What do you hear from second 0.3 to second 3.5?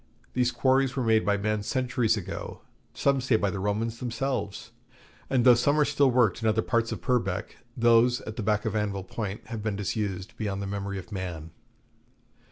These quarries were made by men centuries ago, some say